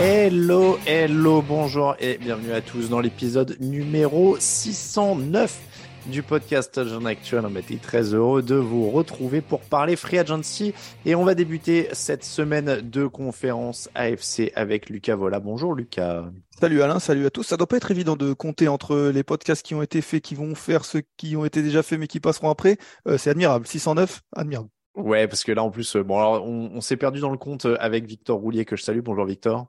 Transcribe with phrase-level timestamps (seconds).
[0.00, 5.58] Hello, hello, bonjour et bienvenue à tous dans l'épisode numéro 609
[6.06, 7.44] du podcast Jeune Actuel.
[7.44, 10.72] On était très heureux de vous retrouver pour parler Free Agency
[11.04, 15.40] et on va débuter cette semaine de conférence AFC avec Lucas Vola.
[15.40, 16.26] Bonjour Lucas.
[16.60, 17.42] Salut Alain, salut à tous.
[17.42, 20.36] Ça doit pas être évident de compter entre les podcasts qui ont été faits, qui
[20.36, 22.78] vont faire ceux qui ont été déjà faits mais qui passeront après.
[23.08, 23.66] Euh, c'est admirable.
[23.66, 24.68] 609, admirable.
[24.94, 27.38] Ouais, parce que là en plus, euh, bon alors on, on s'est perdu dans le
[27.38, 29.00] compte avec Victor Roulier que je salue.
[29.00, 29.66] Bonjour Victor.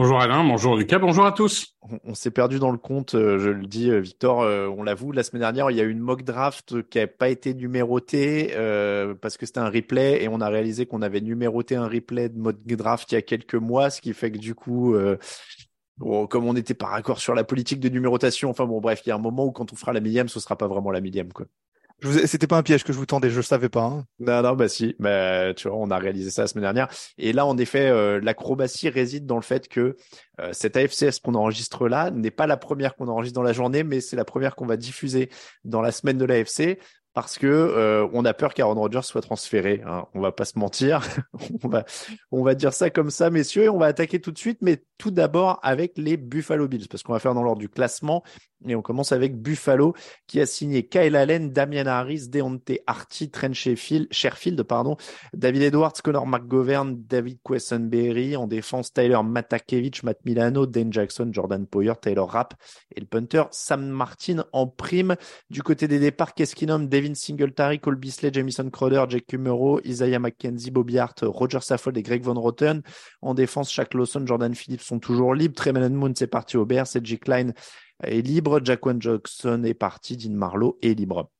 [0.00, 1.74] Bonjour Alain, bonjour Lucas, bonjour à tous.
[2.04, 5.10] On, s'est perdu dans le compte, euh, je le dis, euh, Victor, euh, on l'avoue,
[5.10, 8.54] la semaine dernière, il y a eu une mock draft qui n'a pas été numérotée
[9.20, 12.38] parce que c'était un replay et on a réalisé qu'on avait numéroté un replay de
[12.38, 14.94] mock draft il y a quelques mois, ce qui fait que du coup,
[15.98, 19.12] comme on n'était pas raccord sur la politique de numérotation, enfin bon, bref, il y
[19.12, 21.32] a un moment où quand on fera la millième, ce sera pas vraiment la millième,
[21.32, 21.46] quoi.
[22.00, 23.82] Vous ai- C'était pas un piège que je vous tendais, je savais pas.
[23.84, 24.04] hein.
[24.20, 26.88] Non, non, bah si, bah, tu vois, on a réalisé ça la semaine dernière.
[27.18, 29.96] Et là, en effet, euh, l'acrobatie réside dans le fait que
[30.40, 33.82] euh, cette AFCS qu'on enregistre là n'est pas la première qu'on enregistre dans la journée,
[33.82, 35.28] mais c'est la première qu'on va diffuser
[35.64, 36.78] dans la semaine de l'AFC
[37.20, 39.82] parce que euh, on a peur qu'Aaron Rodgers soit transféré.
[39.84, 40.06] Hein.
[40.14, 41.02] On va pas se mentir,
[41.64, 41.84] on va
[42.30, 44.84] on va dire ça comme ça, messieurs, et on va attaquer tout de suite, mais
[44.98, 48.22] tout d'abord avec les Buffalo Bills parce qu'on va faire dans l'ordre du classement
[48.66, 49.94] et on commence avec Buffalo
[50.26, 54.96] qui a signé Kyle Allen, Damian Harris, Deontay Harty, Trent Sheffield, Sherfield, pardon,
[55.32, 61.66] David Edwards, Connor McGovern, David Quessenberry, en défense Tyler Matakevich, Matt Milano, Dane Jackson, Jordan
[61.66, 62.54] Poyer, Taylor Rapp
[62.94, 65.14] et le punter Sam Martin en prime.
[65.50, 69.80] Du côté des départs, qu'est-ce qu'il nomme Devin Singletary, Cole Beasley, Jamison Crowder, Jake Kumero,
[69.84, 72.82] Isaiah McKenzie, Bobby Hart, Roger Saffold et Greg Von Rotten.
[73.22, 75.54] En défense, Shaq Lawson, Jordan Phillips sont toujours libres.
[75.54, 76.86] Tremaine Moon, c'est parti au Bears.
[76.86, 77.52] Cedric Klein
[78.02, 78.60] est libre.
[78.62, 80.16] Jaquan Jackson est parti.
[80.16, 81.30] Dean Marlowe est libre.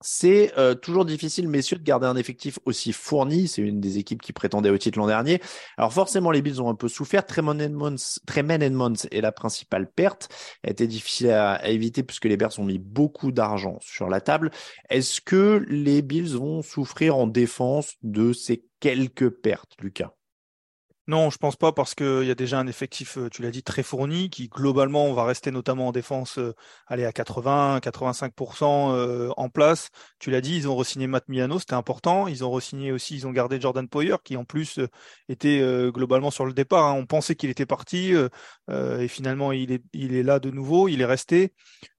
[0.00, 3.48] C'est euh, toujours difficile, messieurs, de garder un effectif aussi fourni.
[3.48, 5.40] C'est une des équipes qui prétendait au titre l'an dernier.
[5.76, 7.26] Alors forcément, les Bills ont un peu souffert.
[7.26, 10.28] Tremaine Edmonds est la principale perte.
[10.62, 14.20] Elle était difficile à, à éviter puisque les Bears ont mis beaucoup d'argent sur la
[14.20, 14.50] table.
[14.88, 20.17] Est-ce que les Bills vont souffrir en défense de ces quelques pertes, Lucas?
[21.08, 23.62] Non, je pense pas parce qu'il y a déjà un effectif, euh, tu l'as dit,
[23.62, 26.54] très fourni, qui globalement va rester notamment en défense, euh,
[26.86, 29.88] aller à 80, 85% euh, en place.
[30.18, 32.28] Tu l'as dit, ils ont re-signé Matt Milano, c'était important.
[32.28, 34.80] Ils ont re-signé aussi, ils ont gardé Jordan Poyer, qui en plus
[35.30, 35.60] était
[35.90, 36.84] globalement sur le départ.
[36.84, 36.94] hein.
[36.98, 38.12] On pensait qu'il était parti
[38.70, 41.52] et finalement il est là de nouveau, il est resté.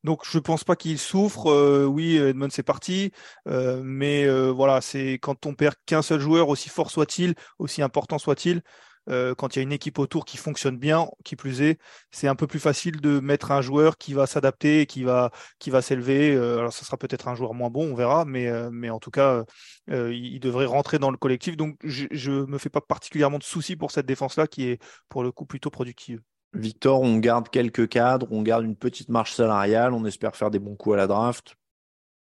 [0.04, 1.48] Donc je pense pas qu'il souffre.
[1.52, 3.12] Euh, oui, Edmond c'est parti,
[3.48, 7.82] euh, mais euh, voilà, c'est quand on perd qu'un seul joueur, aussi fort soit-il, aussi
[7.82, 8.62] important soit-il.
[9.10, 11.80] euh, quand il y a une équipe autour qui fonctionne bien, qui plus est,
[12.12, 15.70] c'est un peu plus facile de mettre un joueur qui va s'adapter, qui va, qui
[15.70, 16.36] va s'élever.
[16.36, 19.44] Alors, ça sera peut-être un joueur moins bon, on verra, mais, mais en tout cas,
[19.88, 21.58] il devrait rentrer dans le collectif.
[21.58, 24.80] Donc, je, je me fais pas particulièrement de soucis pour cette défense-là, qui est
[25.10, 26.22] pour le coup plutôt productive.
[26.54, 30.60] Victor, on garde quelques cadres, on garde une petite marge salariale, on espère faire des
[30.60, 31.56] bons coups à la draft.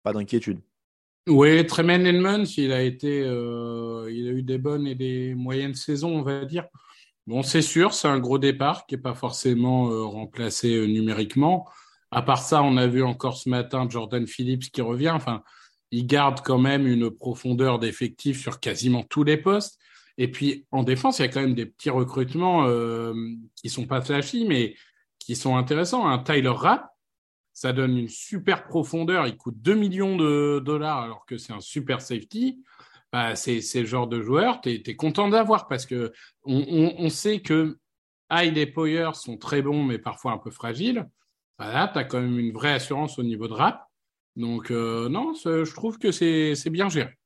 [0.02, 0.60] Pas d'inquiétude.
[1.28, 5.74] Oui, Tremaine Edmonds, il a été, euh, il a eu des bonnes et des moyennes
[5.74, 6.66] saisons, on va dire.
[7.26, 11.68] Bon, c'est sûr, c'est un gros départ qui n'est pas forcément euh, remplacé euh, numériquement.
[12.12, 15.10] À part ça, on a vu encore ce matin Jordan Phillips qui revient.
[15.10, 15.42] Enfin,
[15.90, 19.80] il garde quand même une profondeur d'effectif sur quasiment tous les postes.
[20.18, 23.14] Et puis en défense, il y a quand même des petits recrutements euh,
[23.54, 24.74] qui sont pas flashy, mais
[25.18, 26.06] qui sont intéressants.
[26.06, 26.88] Un Tyler Rapp,
[27.52, 29.26] ça donne une super profondeur.
[29.26, 32.62] Il coûte 2 millions de dollars alors que c'est un super safety.
[33.12, 36.12] Bah, c'est le genre de joueur, tu es, content d'avoir parce que
[36.44, 37.78] on, sait que
[38.30, 41.08] Hyde et Poyer sont très bons, mais parfois un peu fragiles.
[41.58, 43.86] Voilà, tu as quand même une vraie assurance au niveau de rap.
[44.34, 47.16] Donc, euh, non, je trouve que c'est bien géré.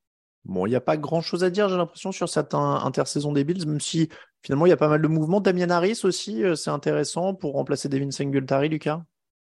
[0.44, 3.44] Bon, il n'y a pas grand chose à dire, j'ai l'impression, sur cette intersaison des
[3.44, 4.08] Bills, même si
[4.42, 5.40] finalement il y a pas mal de mouvements.
[5.40, 9.02] Damien Harris aussi, euh, c'est intéressant pour remplacer Devin Singletary, Lucas?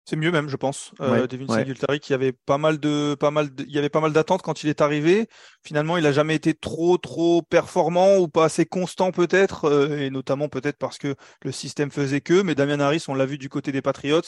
[0.09, 0.93] C'est mieux même, je pense.
[1.01, 4.13] Euh, Devin Singletary, qui avait pas mal de, pas mal, il y avait pas mal
[4.13, 5.27] d'attentes quand il est arrivé.
[5.65, 10.09] Finalement, il a jamais été trop, trop performant ou pas assez constant peut-être, euh, et
[10.09, 12.41] notamment peut-être parce que le système faisait que.
[12.41, 14.21] Mais Damien Harris, on l'a vu du côté des Patriots,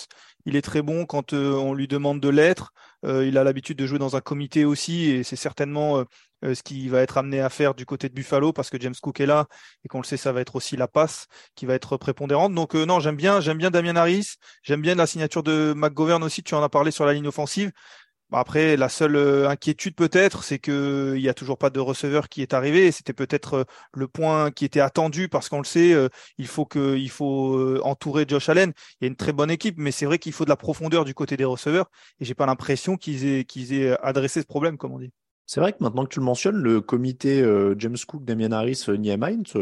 [0.45, 2.73] il est très bon quand euh, on lui demande de l'être.
[3.05, 6.03] Il a l'habitude de jouer dans un comité aussi, et c'est certainement
[6.43, 8.95] euh, ce qui va être amené à faire du côté de Buffalo parce que James
[9.01, 9.47] Cook est là
[9.83, 12.53] et qu'on le sait, ça va être aussi la passe qui va être prépondérante.
[12.53, 16.23] Donc euh, non, j'aime bien, j'aime bien Damien Harris, j'aime bien la signature de McGovern
[16.23, 16.43] aussi.
[16.43, 17.71] Tu en as parlé sur la ligne offensive.
[18.31, 22.41] Après, la seule euh, inquiétude peut-être, c'est qu'il n'y a toujours pas de receveur qui
[22.43, 22.91] est arrivé.
[22.91, 25.95] C'était peut-être le point qui était attendu parce qu'on le sait,
[26.37, 28.71] il faut que, il faut entourer Josh Allen.
[29.01, 31.05] Il y a une très bonne équipe, mais c'est vrai qu'il faut de la profondeur
[31.05, 31.89] du côté des receveurs.
[32.19, 35.11] Et j'ai pas l'impression qu'ils aient, qu'ils aient adressé ce problème, comme on dit.
[35.49, 38.83] C'est vrai que maintenant que tu le mentionnes, le comité euh, James Cook, Damien Harris,
[38.87, 39.59] euh, Niemine, c'est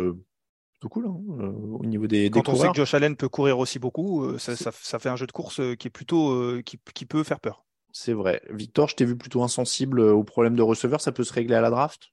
[0.74, 3.58] plutôt cool hein, euh, au niveau des, Quand on sait que Josh Allen peut courir
[3.58, 7.64] aussi beaucoup, ça, fait un jeu de course qui est plutôt qui, peut faire peur.
[7.94, 8.42] C'est vrai.
[8.50, 11.00] Victor, je t'ai vu plutôt insensible au problème de receveur.
[11.00, 12.10] Ça peut se régler à la draft?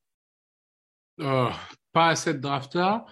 [1.19, 3.07] Pas à cette draft-là.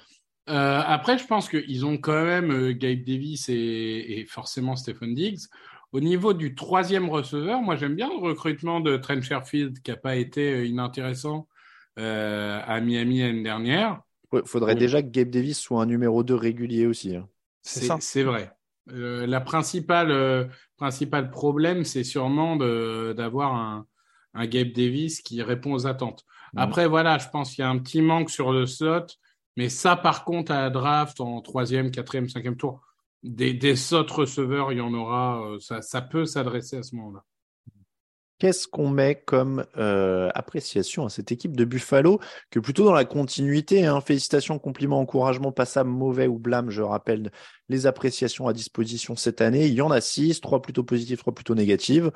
[0.46, 5.40] après, je pense qu'ils ont quand même Gabe Davis et, et forcément Stephen Diggs.
[5.92, 9.96] Au niveau du troisième receveur, moi j'aime bien le recrutement de Trent Sherfield qui n'a
[9.96, 11.48] pas été euh, inintéressant
[11.98, 14.00] euh, à Miami l'année dernière.
[14.32, 17.16] Il faudrait déjà que Gabe Davis soit un numéro 2 régulier aussi.
[17.16, 17.28] Hein.
[17.62, 18.50] C'est vrai.
[18.90, 20.44] Euh, la principale, euh,
[20.76, 23.86] principal problème, c'est sûrement d'avoir un,
[24.34, 26.24] un, Gabe Davis qui répond aux attentes.
[26.54, 26.58] Mm.
[26.58, 29.06] Après, voilà, je pense qu'il y a un petit manque sur le slot,
[29.56, 32.80] mais ça, par contre, à la draft en troisième, quatrième, cinquième tour,
[33.22, 35.44] des, des autres receveurs, il y en aura.
[35.46, 37.24] Euh, ça, ça peut s'adresser à ce moment-là.
[38.38, 42.18] Qu'est-ce qu'on met comme euh, appréciation à cette équipe de Buffalo
[42.50, 47.30] que plutôt dans la continuité, hein, félicitations, compliments, encouragements, passable, mauvais ou blâme, je rappelle
[47.68, 49.66] les appréciations à disposition cette année.
[49.66, 52.10] Il y en a six, trois plutôt positives, trois plutôt négatives.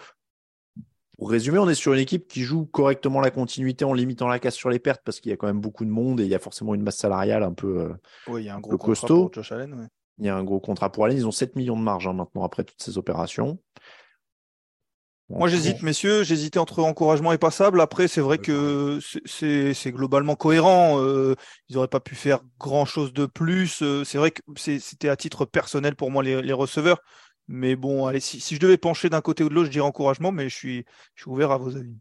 [1.16, 4.40] Pour résumer, on est sur une équipe qui joue correctement la continuité en limitant la
[4.40, 6.28] casse sur les pertes parce qu'il y a quand même beaucoup de monde et il
[6.28, 7.94] y a forcément une masse salariale un peu, euh,
[8.26, 9.26] oui, il y a un gros costaud.
[9.26, 9.86] Pour Josh Allen, ouais.
[10.18, 11.16] Il y a un gros contrat pour Allen.
[11.16, 13.58] Ils ont 7 millions de marge hein, maintenant après toutes ces opérations.
[15.28, 16.22] Moi, j'hésite, messieurs.
[16.22, 17.80] J'hésitais entre encouragement et passable.
[17.80, 21.02] Après, c'est vrai que c'est globalement cohérent.
[21.02, 21.34] Euh,
[21.68, 23.82] ils n'auraient pas pu faire grand chose de plus.
[23.82, 27.02] Euh, c'est vrai que c'était à titre personnel pour moi les, receveurs.
[27.48, 30.30] Mais bon, allez, si, je devais pencher d'un côté ou de l'autre, je dirais encouragement,
[30.30, 30.84] mais je suis,
[31.14, 31.96] je suis ouvert à vos avis.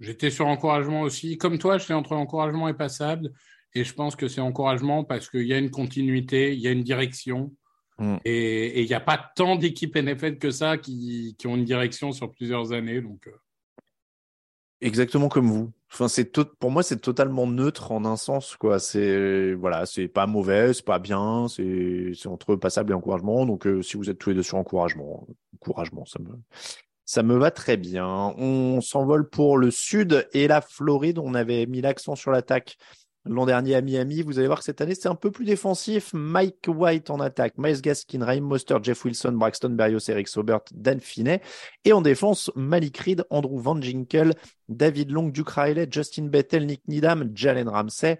[0.00, 1.36] J'étais sur encouragement aussi.
[1.36, 3.32] Comme toi, j'étais entre encouragement et passable.
[3.76, 6.70] Et je pense que c'est encouragement parce qu'il y a une continuité, il y a
[6.70, 7.52] une direction.
[7.98, 8.16] Mm.
[8.24, 12.10] Et il n'y a pas tant d'équipes NFL que ça qui, qui, ont une direction
[12.12, 13.02] sur plusieurs années.
[13.02, 13.32] Donc, euh.
[14.80, 15.72] Exactement comme vous.
[15.92, 18.78] Enfin, c'est tout, pour moi, c'est totalement neutre en un sens, quoi.
[18.78, 23.44] C'est, voilà, c'est pas mauvais, c'est pas bien, c'est, c'est entre passable et encouragement.
[23.44, 26.30] Donc, euh, si vous êtes tous les deux sur encouragement, encouragement, ça me,
[27.04, 28.06] ça me va très bien.
[28.38, 31.18] On s'envole pour le sud et la Floride.
[31.18, 32.78] On avait mis l'accent sur l'attaque
[33.28, 34.22] l'an dernier à Miami.
[34.22, 36.10] Vous allez voir que cette année, c'est un peu plus défensif.
[36.14, 41.00] Mike White en attaque, Miles Gaskin, Raheem Moster, Jeff Wilson, Braxton Berrios, Eric Sobert, Dan
[41.00, 41.40] Finney.
[41.84, 44.34] Et en défense, Malik Reed, Andrew Van Ginkel,
[44.68, 48.18] David Long, Duke Riley, Justin Bethel, Nick Needham, Jalen Ramsey,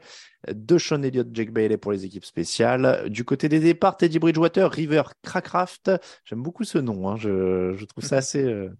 [0.79, 3.09] Sean Elliott, Jake Bailey pour les équipes spéciales.
[3.09, 5.91] Du côté des départs, Teddy Bridgewater, River Crackraft.
[6.25, 7.09] J'aime beaucoup ce nom.
[7.09, 7.17] Hein.
[7.17, 8.43] Je, je, trouve ça assez...
[8.43, 8.71] Euh,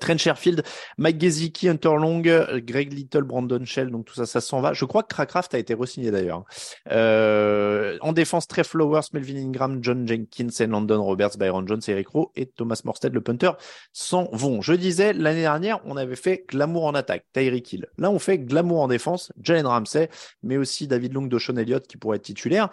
[0.00, 0.62] Trent Sherfield,
[0.98, 4.72] Mike Gesicki, Hunter Long, Greg Little, Brandon Shell, donc tout ça, ça s'en va.
[4.72, 6.44] Je crois que Crackraft a été re-signé d'ailleurs.
[6.90, 12.30] Euh, en défense, Trey Flowers, Melvin Ingram, John Jenkins, London Roberts, Byron Jones, Eric Rowe
[12.36, 13.50] et Thomas Morstead, le punter,
[13.92, 14.60] s'en vont.
[14.62, 17.86] Je disais, l'année dernière, on avait fait glamour en attaque, Tyreek Hill.
[17.98, 20.08] Là, on fait glamour en défense, Jalen Ramsey,
[20.42, 22.70] mais aussi David Long, Sean Elliott qui pourrait être titulaire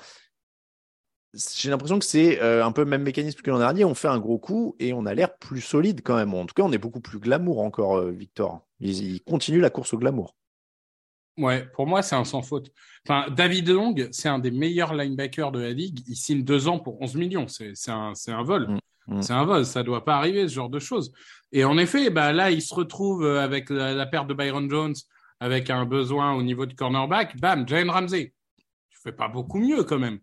[1.33, 3.85] j'ai l'impression que c'est euh, un peu le même mécanisme que l'an dernier.
[3.85, 6.33] On fait un gros coup et on a l'air plus solide quand même.
[6.33, 8.61] En tout cas, on est beaucoup plus glamour encore, euh, Victor.
[8.79, 10.35] Il, continue la course au glamour.
[11.37, 12.71] Ouais, pour moi, c'est un sans faute.
[13.07, 16.01] Enfin, David Long, c'est un des meilleurs linebackers de la ligue.
[16.07, 17.47] Il signe deux ans pour 11 millions.
[17.47, 18.67] C'est un, un vol.
[19.07, 19.21] Mm, mm.
[19.21, 19.65] C'est un vol.
[19.65, 21.13] Ça doit pas arriver, ce genre de choses.
[21.53, 24.95] Et en effet, bah, là, il se retrouve avec la, perte de Byron Jones,
[25.39, 27.39] avec un besoin au niveau de cornerback.
[27.39, 28.33] Bam, Jane Ramsey.
[28.89, 30.19] Tu fais pas beaucoup mieux quand même.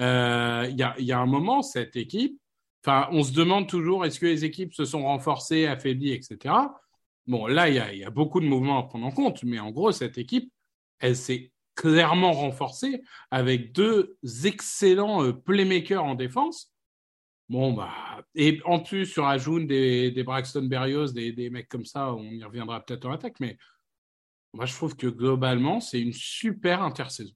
[0.00, 2.40] Euh, il y, a, y a un moment, cette équipe,
[2.86, 6.54] on se demande toujours est-ce que les équipes se sont renforcées, affaiblies, etc.
[7.26, 9.92] Bon, là, il y, a, beaucoup de mouvements à prendre en compte, mais en gros,
[9.92, 10.50] cette équipe,
[10.98, 16.72] elle s'est clairement renforcée avec deux excellents euh, playmakers en défense.
[17.48, 21.84] Bon, bah, et en plus, sur Ajoun, des, des Braxton Berrios, des, des, mecs comme
[21.84, 23.56] ça, on y reviendra peut-être en attaque, mais
[24.52, 27.34] moi, je trouve que globalement, c'est une super intersaison.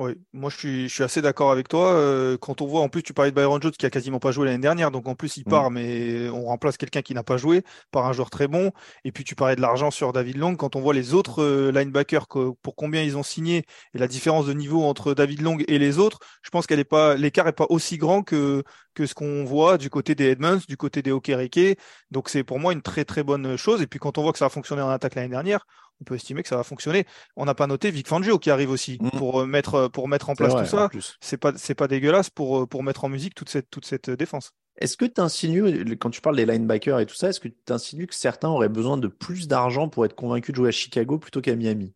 [0.00, 1.92] Oui, moi je suis, je suis assez d'accord avec toi.
[1.92, 4.32] Euh, quand on voit, en plus, tu parlais de Byron Jones qui a quasiment pas
[4.32, 5.50] joué l'année dernière, donc en plus il mm.
[5.50, 8.72] part, mais on remplace quelqu'un qui n'a pas joué par un joueur très bon.
[9.04, 10.56] Et puis tu parlais de l'argent sur David Long.
[10.56, 14.46] Quand on voit les autres euh, linebackers, pour combien ils ont signé et la différence
[14.46, 17.52] de niveau entre David Long et les autres, je pense qu'elle est pas, l'écart est
[17.52, 18.62] pas aussi grand que
[18.94, 21.78] que ce qu'on voit du côté des Edmonds, du côté des Okereke.
[22.10, 23.82] Donc c'est pour moi une très très bonne chose.
[23.82, 25.66] Et puis quand on voit que ça a fonctionné en attaque l'année dernière,
[26.00, 27.06] on peut estimer que ça va fonctionner.
[27.36, 29.10] On n'a pas noté Vic Fangio qui arrive aussi mm.
[29.10, 30.88] pour euh, mettre euh, pour mettre en place tout ça.
[31.20, 34.10] C'est pas c'est pas dégueulasse pour euh, pour mettre en musique toute cette toute cette
[34.10, 34.52] défense.
[34.78, 37.72] Est-ce que tu insinues, quand tu parles des linebackers et tout ça, est-ce que tu
[37.72, 41.18] insinues que certains auraient besoin de plus d'argent pour être convaincus de jouer à Chicago
[41.18, 41.92] plutôt qu'à Miami?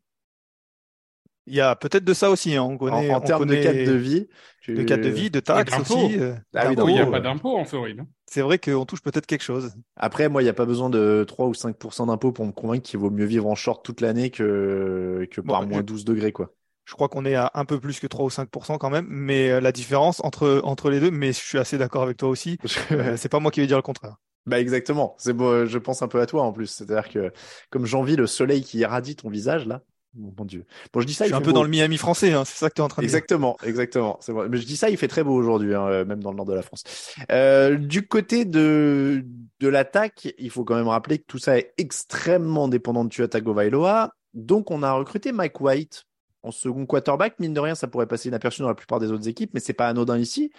[1.46, 2.56] Il y a peut-être de ça aussi.
[2.56, 2.62] Hein.
[2.62, 4.28] On connaît, en, termes de cadre de vie.
[4.66, 6.18] De cadre de vie, de taxes aussi.
[6.54, 8.00] Ah il n'y a pas d'impôt en Floride.
[8.00, 8.06] Hein.
[8.26, 9.74] C'est vrai qu'on touche peut-être quelque chose.
[9.96, 12.82] Après, moi, il n'y a pas besoin de 3 ou 5% d'impôt pour me convaincre
[12.82, 16.32] qu'il vaut mieux vivre en short toute l'année que, que par moins 12 degrés.
[16.32, 16.54] quoi.
[16.84, 19.50] Je crois qu'on est à un peu plus que 3 ou 5% quand même, mais
[19.50, 22.58] euh, la différence entre, entre les deux, mais je suis assez d'accord avec toi aussi.
[22.92, 24.16] Euh, c'est pas moi qui vais dire le contraire.
[24.46, 26.66] Bah exactement, c'est beau, je pense un peu à toi en plus.
[26.66, 27.32] C'est-à-dire que
[27.70, 29.80] comme j'envie le soleil qui irradie ton visage là,
[30.16, 30.64] mon Dieu.
[30.92, 31.24] Bon, je dis ça.
[31.24, 32.88] Je suis un peu dans le Miami français, hein, c'est ça que tu es en
[32.88, 33.68] train de exactement, dire.
[33.68, 34.48] Exactement, exactement.
[34.48, 36.46] Mais je dis ça, il fait très beau aujourd'hui, hein, euh, même dans le nord
[36.46, 36.84] de la France.
[37.30, 39.24] Euh, du côté de
[39.60, 43.28] de l'attaque, il faut quand même rappeler que tout ça est extrêmement dépendant de Tua
[43.28, 44.12] Tagovailoa.
[44.34, 46.04] Donc, on a recruté Mike White
[46.42, 47.38] en second quarterback.
[47.38, 49.72] Mine de rien, ça pourrait passer inaperçu dans la plupart des autres équipes, mais c'est
[49.72, 50.52] pas anodin ici.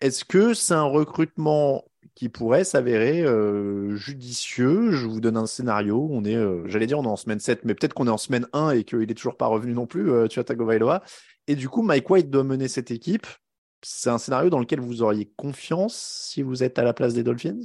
[0.00, 4.92] Est-ce que c'est un recrutement qui pourrait s'avérer euh, judicieux.
[4.92, 6.08] Je vous donne un scénario.
[6.10, 8.18] On est, euh, j'allais dire, on est en semaine 7, mais peut-être qu'on est en
[8.18, 11.02] semaine 1 et qu'il est toujours pas revenu non plus, euh, Tua Tagovailoa.
[11.46, 13.26] Et du coup, Mike White doit mener cette équipe.
[13.82, 15.96] C'est un scénario dans lequel vous auriez confiance
[16.30, 17.62] si vous êtes à la place des Dolphins?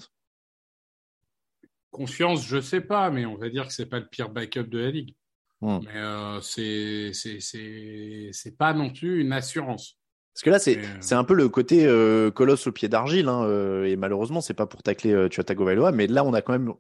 [1.92, 4.80] Confiance, je sais pas, mais on va dire que c'est pas le pire backup de
[4.80, 5.16] la ligue.
[5.62, 5.80] Hmm.
[5.84, 9.97] Mais euh, c'est c'est pas non plus une assurance.
[10.38, 13.28] Parce que là, c'est euh, c'est un peu le côté euh, colosse au pied d'argile,
[13.28, 16.74] hein, euh, et malheureusement, c'est pas pour tacler euh, mais là, on a quand même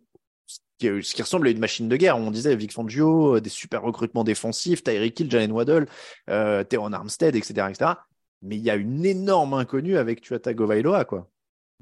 [0.45, 2.19] ce qui, ressemble à une machine de guerre.
[2.19, 5.87] On disait Vic Fangio, des super recrutements défensifs, Tyreek Hill, Jalen Waddle,
[6.29, 7.93] euh, Teron Armstead, etc., etc.
[8.43, 11.27] Mais il y a une énorme inconnue avec Tua Tagovailoa, quoi.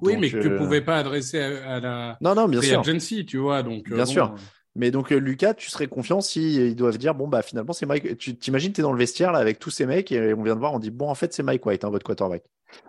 [0.01, 2.79] Oui, mais que tu pouvais pas adresser à, la non, non, bien sûr.
[2.79, 3.63] agency, tu vois.
[3.63, 4.33] Donc, bien sûr.
[4.75, 7.85] Mais donc euh, Lucas, tu serais confiant si ils doivent dire bon bah finalement c'est
[7.85, 8.17] Mike.
[8.17, 10.59] Tu t'imagines t'es dans le vestiaire là avec tous ces mecs et on vient de
[10.59, 12.43] voir, on dit bon en fait c'est Mike White, hein, votre quarterback.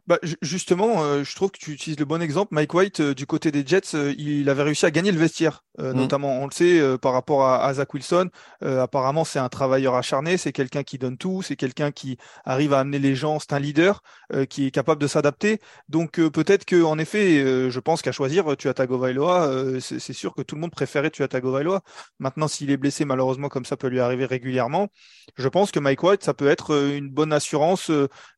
[0.07, 2.55] Bah, justement, euh, je trouve que tu utilises le bon exemple.
[2.55, 5.65] Mike White, euh, du côté des Jets, euh, il avait réussi à gagner le vestiaire,
[5.79, 5.93] mm.
[5.93, 8.31] notamment, on le sait, par rapport à, à Zach Wilson.
[8.63, 12.81] apparemment, c'est un travailleur acharné, c'est quelqu'un qui donne tout, c'est quelqu'un qui arrive à
[12.81, 14.03] amener les gens, c'est un leader
[14.49, 15.61] qui est capable de s'adapter.
[15.89, 20.43] Donc peut-être que, en effet, je pense qu'à choisir, tu as Tagovailoa, c'est sûr que
[20.43, 21.83] tout le monde préférait tu as Tagovailoa.
[22.19, 24.89] Maintenant, s'il est blessé, malheureusement, comme ça peut lui arriver régulièrement,
[25.37, 27.91] je pense que Mike White, ça peut être une bonne assurance,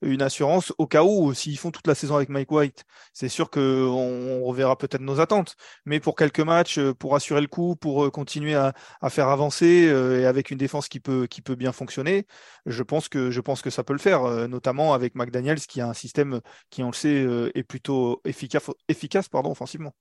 [0.03, 3.51] une assurance au cas où s'ils font toute la saison avec Mike White, c'est sûr
[3.51, 5.57] qu'on reverra peut-être nos attentes.
[5.85, 8.75] Mais pour quelques matchs, euh, pour assurer le coup, pour euh, continuer à,
[9.09, 12.27] faire avancer euh, et avec une défense qui peut, qui peut bien fonctionner,
[12.67, 15.89] je pense que, je pense que ça peut le faire, notamment avec McDaniels qui a
[15.89, 19.95] un système qui, on le sait, est plutôt efficace, efficace pardon, offensivement.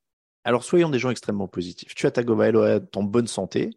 [0.43, 1.93] Alors soyons des gens extrêmement positifs.
[1.95, 3.71] Tu as Tagovailoa en bonne santé,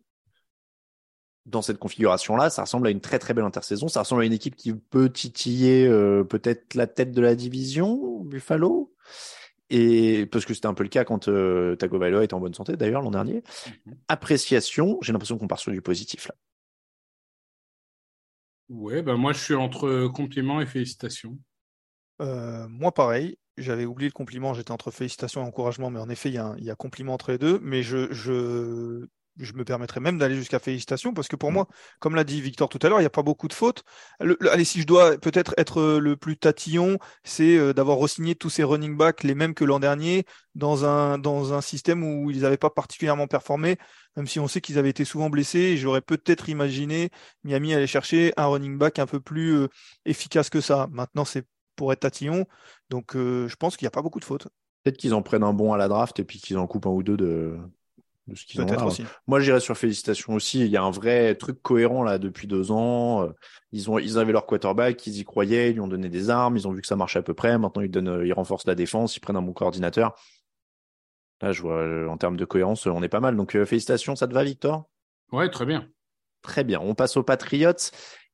[1.46, 3.88] dans cette configuration-là, ça ressemble à une très très belle intersaison.
[3.88, 8.20] Ça ressemble à une équipe qui peut titiller euh, peut-être la tête de la division,
[8.20, 8.94] Buffalo.
[9.70, 12.76] Et parce que c'était un peu le cas quand euh, Tagovailoa était en bonne santé
[12.76, 13.42] d'ailleurs l'an dernier.
[13.86, 13.94] Mhm.
[14.08, 16.34] Appréciation, j'ai l'impression qu'on part sur du positif là.
[18.68, 21.38] Ouais, ben moi je suis entre compliments et félicitations.
[22.20, 26.28] Euh, moi pareil, j'avais oublié le compliment, j'étais entre félicitations et encouragement, mais en effet
[26.28, 27.60] il y, a, il y a compliment entre les deux.
[27.62, 29.06] Mais je, je
[29.36, 31.68] je me permettrai même d'aller jusqu'à félicitations parce que pour moi,
[31.98, 33.84] comme l'a dit Victor tout à l'heure, il n'y a pas beaucoup de fautes.
[34.20, 38.50] allez, si je dois peut-être être euh, le plus tatillon, c'est euh, d'avoir re-signé tous
[38.50, 42.40] ces running backs, les mêmes que l'an dernier, dans un, dans un système où ils
[42.40, 43.76] n'avaient pas particulièrement performé,
[44.16, 45.76] même si on sait qu'ils avaient été souvent blessés.
[45.76, 47.10] J'aurais peut-être imaginé
[47.44, 49.68] Miami aller chercher un running back un peu plus euh,
[50.04, 50.88] efficace que ça.
[50.90, 51.46] Maintenant, c'est
[51.76, 52.46] pour être tatillon.
[52.90, 54.48] Donc, je pense qu'il n'y a pas beaucoup de fautes.
[54.82, 56.90] Peut-être qu'ils en prennent un bon à la draft et puis qu'ils en coupent un
[56.90, 57.56] ou deux de,
[58.34, 59.04] ce qu'ils ont Aussi.
[59.26, 60.60] Moi, j'irais sur félicitations aussi.
[60.60, 63.24] Il y a un vrai truc cohérent là depuis deux ans.
[63.24, 63.32] Euh,
[63.72, 66.56] ils ont, ils avaient leur quarterback, ils y croyaient, ils lui ont donné des armes,
[66.56, 67.58] ils ont vu que ça marchait à peu près.
[67.58, 70.14] Maintenant, ils donnent, ils renforcent la défense, ils prennent un bon coordinateur.
[71.40, 73.36] Là, je vois, euh, en termes de cohérence, on est pas mal.
[73.36, 74.88] Donc, euh, félicitations, ça te va, Victor?
[75.32, 75.88] Ouais, très bien.
[76.42, 76.80] Très bien.
[76.80, 77.72] On passe aux Patriots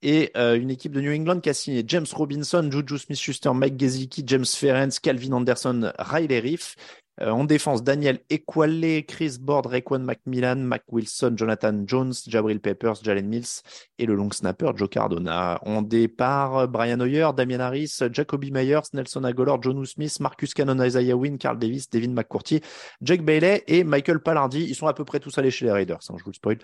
[0.03, 4.23] et une équipe de New England qui a signé James Robinson, Juju Smith-Schuster, Mike Gesicki,
[4.27, 6.77] James Ferenc, Calvin Anderson, Riley Riff.
[7.21, 13.03] Euh, en défense, Daniel Equale, Chris Board, Raekwon Macmillan, Mac Wilson, Jonathan Jones, Jabril Peppers,
[13.03, 13.63] Jalen Mills
[13.99, 15.59] et le long snapper Joe Cardona.
[15.65, 21.17] En départ, Brian Hoyer, Damian Harris, Jacoby Myers, Nelson Agolor, John Smith, Marcus Cannon, Isaiah
[21.17, 22.61] Wynn, Carl Davis, Devin McCourty,
[23.01, 24.65] Jake Bailey et Michael Pallardi.
[24.65, 26.59] Ils sont à peu près tous allés chez les Raiders, hein, je vous le spoil.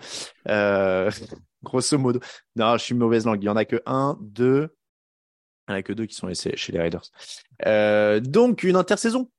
[0.49, 1.09] Euh,
[1.63, 2.19] grosso modo.
[2.55, 3.41] Non, je suis mauvaise langue.
[3.41, 4.75] Il y en a que un, deux,
[5.67, 7.05] il n'y en a que deux qui sont laissés chez les Raiders.
[7.65, 9.29] Euh, donc, une intersaison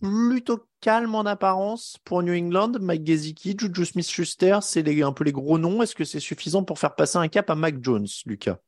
[0.00, 2.72] plutôt calme en apparence pour New England.
[2.80, 5.82] Mike Gesicki, Juju Smith-Schuster, c'est un peu les gros noms.
[5.82, 8.58] Est-ce que c'est suffisant pour faire passer un cap à Mac Jones, Lucas?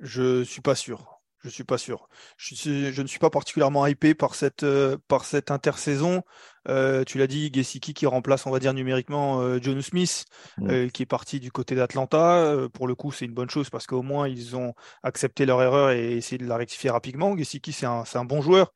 [0.00, 1.12] Je suis pas sûr.
[1.44, 2.08] Je suis pas sûr.
[2.36, 2.54] Je,
[2.92, 6.22] je, ne suis pas particulièrement hypé par cette euh, par cette intersaison.
[6.68, 10.24] Euh, tu l'as dit, Gesicki qui remplace, on va dire numériquement, euh, John Smith,
[10.58, 10.70] mm.
[10.70, 12.56] euh, qui est parti du côté d'Atlanta.
[12.72, 15.90] pour le coup, c'est une bonne chose parce qu'au moins ils ont accepté leur erreur
[15.90, 17.36] et essayé de la rectifier rapidement.
[17.36, 18.72] Gesicki, c'est un, un bon joueur.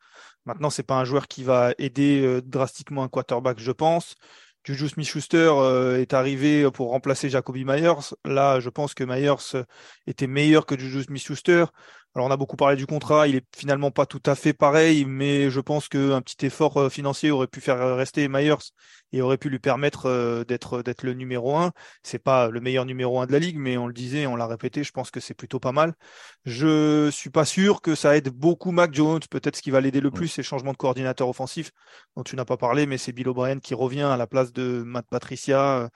[0.46, 4.14] Maintenant, c'est pas un joueur qui va aider drastiquement un quarterback, je pense.
[4.64, 5.52] Juju Smith-Schuster
[6.00, 8.14] est arrivé pour remplacer Jacoby Myers.
[8.24, 9.64] Là, je pense que Myers
[10.06, 11.66] était meilleur que Juju Smith-Schuster.
[12.16, 15.04] Alors on a beaucoup parlé du contrat, il est finalement pas tout à fait pareil,
[15.04, 18.54] mais je pense qu'un petit effort euh, financier aurait pu faire rester Myers
[19.12, 21.72] et aurait pu lui permettre euh, d'être d'être le numéro un.
[22.02, 24.46] C'est pas le meilleur numéro un de la ligue, mais on le disait, on l'a
[24.46, 25.92] répété, je pense que c'est plutôt pas mal.
[26.46, 29.20] Je suis pas sûr que ça aide beaucoup Mac Jones.
[29.30, 31.70] Peut-être ce qui va l'aider le plus, c'est le changement de coordinateur offensif
[32.16, 34.82] dont tu n'as pas parlé, mais c'est Bill O'Brien qui revient à la place de
[34.86, 35.90] Matt Patricia.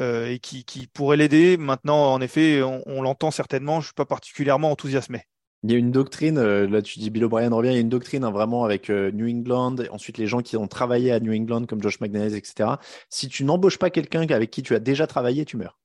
[0.00, 1.56] Euh, et qui, qui pourrait l'aider.
[1.56, 3.80] Maintenant, en effet, on, on l'entend certainement.
[3.80, 5.22] Je suis pas particulièrement enthousiasmé.
[5.64, 7.80] Il y a une doctrine, euh, là tu dis Bill O'Brien revient, il y a
[7.80, 11.20] une doctrine hein, vraiment avec euh, New England, ensuite les gens qui ont travaillé à
[11.20, 12.72] New England comme Josh McDaniels, etc.
[13.08, 15.78] Si tu n'embauches pas quelqu'un avec qui tu as déjà travaillé, tu meurs.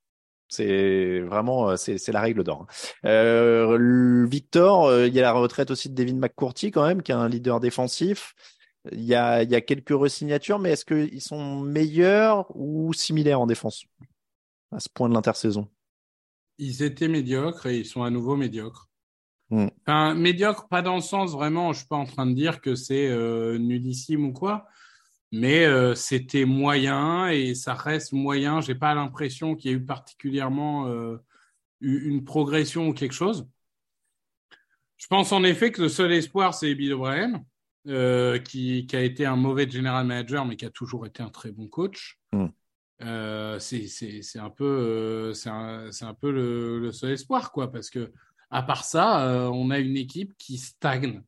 [0.49, 2.67] C'est vraiment, euh, c'est la règle d'or.
[3.03, 4.25] Hein.
[4.25, 7.29] Victor, il y a la retraite aussi de Devin McCourty quand même, qui est un
[7.29, 8.33] leader défensif.
[8.91, 13.39] Il y a, il y a quelques resignatures, mais est-ce qu'ils sont meilleurs ou similaires
[13.39, 13.85] en défense
[14.73, 15.69] à ce point de l'intersaison?
[16.57, 18.88] Ils étaient médiocres et ils sont à nouveau médiocres.
[19.49, 19.67] Mm.
[19.81, 22.75] Enfin, médiocre, pas dans le sens vraiment, je suis pas en train de dire que
[22.75, 24.67] c'est euh, nullissime ou quoi,
[25.31, 28.61] mais euh, c'était moyen et ça reste moyen.
[28.61, 31.17] J'ai pas l'impression qu'il y ait eu particulièrement euh,
[31.81, 33.47] une progression ou quelque chose.
[34.97, 37.43] Je pense en effet que le seul espoir, c'est Bill O'Brien,
[37.87, 41.29] euh, qui, qui, a été un mauvais general manager, mais qui a toujours été un
[41.29, 42.19] très bon coach.
[42.33, 42.47] Mm.
[43.01, 48.11] Euh, c'est un peu, c'est un, un, peu le, le, seul espoir, quoi, parce que
[48.49, 51.21] à part ça, euh, on a une équipe qui stagne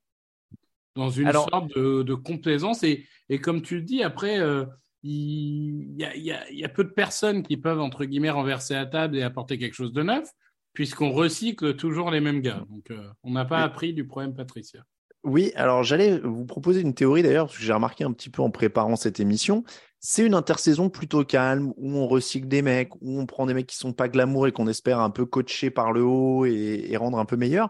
[0.96, 2.84] dans une sorte de, complaisance.
[2.84, 3.06] Et,
[3.42, 4.66] comme tu le dis, après, euh,
[5.04, 9.58] il, y a, peu de personnes qui peuvent, entre guillemets, renverser la table et apporter
[9.58, 10.30] quelque chose de neuf,
[10.74, 12.66] puisqu'on recycle toujours les mêmes gars.
[12.70, 14.84] Donc, euh, on n'a pas appris du problème Patricia.
[15.24, 18.42] Oui, alors j'allais vous proposer une théorie d'ailleurs, parce que j'ai remarqué un petit peu
[18.42, 19.64] en préparant cette émission.
[20.04, 23.68] C'est une intersaison plutôt calme, où on recycle des mecs, où on prend des mecs
[23.68, 27.20] qui sont pas glamour et qu'on espère un peu coacher par le haut et, rendre
[27.20, 27.70] un peu meilleur.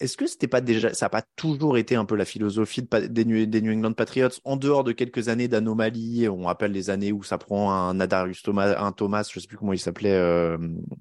[0.00, 3.24] Est-ce que c'était pas déjà, ça n'a pas toujours été un peu la philosophie des,
[3.24, 4.30] New, England Patriots?
[4.42, 8.42] En dehors de quelques années d'anomalies On rappelle les années où ça prend un Adarius
[8.42, 10.10] Thomas, un Thomas, je sais plus comment il s'appelait.
[10.12, 10.58] Euh,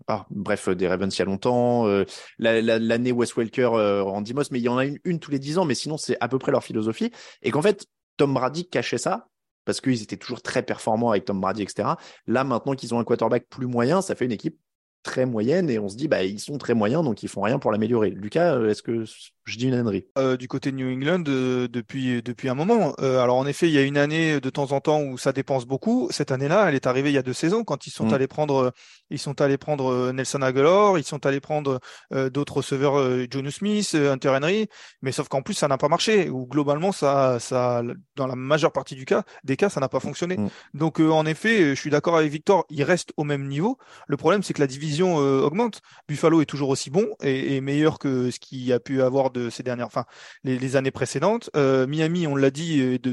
[0.08, 1.88] ah, bref, des Ravens il y a longtemps.
[1.88, 2.06] Euh,
[2.38, 5.39] l'année Wes Welker, euh, Randy Moss, mais il y en a une, une tous les
[5.39, 5.66] dix ans.
[5.66, 7.12] Mais sinon, c'est à peu près leur philosophie.
[7.42, 7.88] Et qu'en fait,
[8.18, 9.30] Tom Brady cachait ça
[9.65, 11.89] parce qu'ils étaient toujours très performants avec Tom Brady, etc.
[12.28, 14.58] Là, maintenant qu'ils ont un quarterback plus moyen, ça fait une équipe
[15.04, 17.60] très moyenne et on se dit, bah, ils sont très moyens, donc ils font rien
[17.60, 18.10] pour l'améliorer.
[18.10, 19.04] Lucas, euh, est-ce que
[19.46, 20.06] Je dis une ânerie.
[20.18, 22.94] Euh, du côté de New England euh, depuis depuis un moment.
[23.02, 25.34] Euh, alors en effet, il y a une année de temps en temps où ça
[25.34, 26.08] dépense beaucoup.
[26.12, 28.14] Cette année-là, elle est arrivée il y a deux saisons quand ils sont Mm.
[28.14, 28.72] allés prendre
[29.10, 31.80] ils sont allés prendre Nelson Aguilar, ils sont allés prendre
[32.14, 34.68] euh, d'autres receveurs, euh, Jonu Smith, euh, Hunter Henry,
[35.02, 36.30] mais sauf qu'en plus ça n'a pas marché.
[36.30, 37.84] Ou globalement ça ça
[38.16, 40.38] dans la majeure partie du cas des cas ça n'a pas fonctionné.
[40.38, 40.50] Mm.
[40.74, 43.78] Donc euh, en effet, je suis d'accord avec Victor, il reste au même niveau.
[44.08, 45.82] Le problème c'est que la division euh, augmente.
[46.08, 49.32] Buffalo est toujours aussi bon et, et meilleur que ce qu'il y a pu avoir
[49.34, 50.06] de ces dernières, enfin
[50.43, 51.50] les, années précédentes.
[51.56, 53.04] Euh, Miami, on l'a dit, est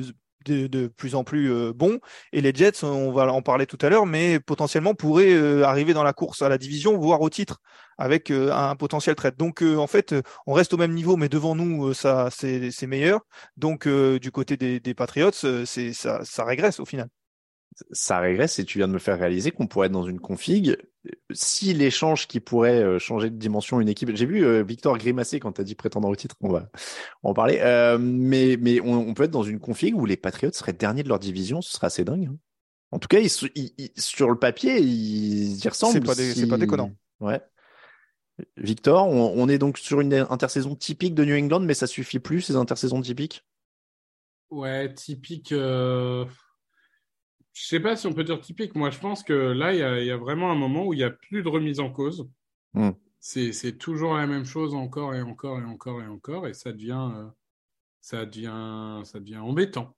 [0.47, 2.01] de, plus en plus euh, bon
[2.33, 5.93] et les Jets, on va en parler tout à l'heure, mais potentiellement pourraient euh, arriver
[5.93, 7.61] dans la course à la division, voire au titre,
[7.99, 9.37] avec un potentiel trade.
[9.37, 10.15] Donc en fait,
[10.47, 13.21] on reste au même niveau, mais devant nous, ça c'est meilleur.
[13.57, 17.09] Donc du côté des, des Patriots, c'est ça, ça régresse au final.
[17.93, 20.77] Ça régresse et tu viens de me faire réaliser qu'on pourrait être dans une config.
[21.33, 25.41] Si l'échange qui pourrait euh, changer de dimension une équipe, j'ai vu euh, Victor grimacer
[25.41, 26.69] quand tu as dit prétendant au titre, on va
[27.23, 27.59] en parler.
[27.61, 31.03] Euh, mais mais on, on peut être dans une config où les Patriots seraient derniers
[31.03, 32.27] de leur division, ce serait assez dingue.
[32.31, 32.37] hein.
[32.93, 35.95] En tout cas, ils, se- ils- ils- sur le papier, ils y ressemblent.
[35.95, 36.93] C'est pas dé- c'est pas déconnant.
[37.21, 37.41] Ouais.
[38.57, 42.19] Victor, on, on est donc sur une intersaison typique de New England, mais ça suffit
[42.19, 43.45] plus ces intersaisons typiques?
[44.51, 45.53] Ouais, typique.
[45.53, 46.25] euh,
[47.53, 48.75] Je sais pas si on peut dire typique.
[48.75, 50.95] Moi, je pense que là, il y a, il y a vraiment un moment où
[50.95, 52.29] il n'y a plus de remise en cause.
[52.75, 52.91] Hmm.
[53.19, 57.11] C'est, toujours la même chose encore et encore et encore et encore, et ça devient,
[57.15, 57.27] euh,
[58.01, 59.95] ça devient, ça devient embêtant.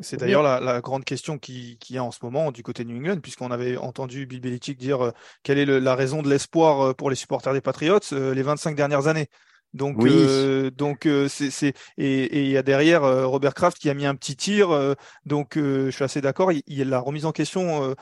[0.00, 2.82] C'est d'ailleurs la, la grande question qui, qui y a en ce moment du côté
[2.84, 5.10] de New England, puisqu'on avait entendu Bill Belichick dire euh,
[5.44, 8.42] quelle est le- la raison de l'espoir euh, pour les supporters des Patriots euh, les
[8.42, 9.28] 25 dernières années.
[9.74, 10.06] Donc, Oui.
[10.06, 13.90] euh, donc euh, c'est, c'est et et il y a derrière euh, Robert Kraft qui
[13.90, 14.70] a mis un petit tir.
[14.70, 14.94] euh,
[15.26, 16.52] donc, euh, je suis assez d'accord.
[16.52, 17.84] Il, il y a la remise en question.
[17.90, 17.94] euh,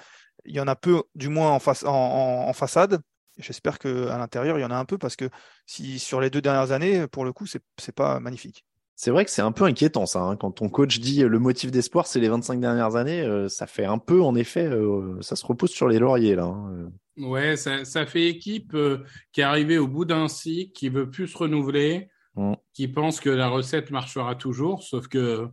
[0.45, 3.01] il y en a peu, du moins en face, en, en, en façade.
[3.39, 5.31] J'espère que à l'intérieur il y en a un peu parce que
[5.67, 8.65] si sur les deux dernières années, pour le coup, c'est c'est pas magnifique.
[8.95, 10.21] C'est vrai que c'est un peu inquiétant ça.
[10.23, 10.37] hein.
[10.37, 13.67] Quand ton coach dit euh, le motif d'espoir, c'est les 25 dernières années, euh, ça
[13.67, 16.45] fait un peu, en effet, euh, ça se repose sur les lauriers là.
[16.45, 16.93] hein.
[17.19, 21.11] Ouais, ça, ça fait équipe euh, qui est arrivée au bout d'un cycle, qui veut
[21.11, 22.55] plus se renouveler, Mm.
[22.73, 25.47] qui pense que la recette marchera toujours, sauf que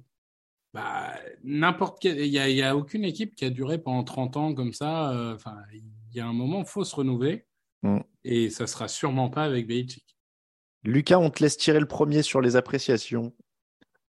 [0.73, 1.11] bah,
[1.43, 4.71] n'importe quel, il y a, il aucune équipe qui a duré pendant 30 ans comme
[4.71, 5.11] ça.
[5.35, 5.83] Enfin, il
[6.17, 7.45] y a un moment, faut se renouveler,
[7.83, 7.99] Mm.
[8.23, 10.05] et ça sera sûrement pas avec Belichick.
[10.83, 13.33] Lucas, on te laisse tirer le premier sur les appréciations.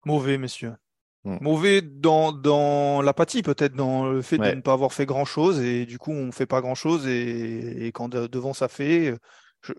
[0.04, 0.74] Mauvais, messieurs.
[1.24, 1.36] Hmm.
[1.40, 4.50] Mauvais dans, dans l'apathie, peut-être, dans le fait Ouais.
[4.52, 7.92] de ne pas avoir fait grand-chose, et du coup, on fait pas grand-chose, et, et
[7.92, 9.14] quand de- devant ça fait,